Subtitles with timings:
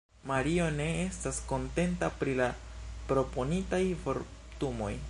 [0.29, 2.49] Mario ne estas kontenta pri la
[3.13, 4.95] proponitaj vortumoj.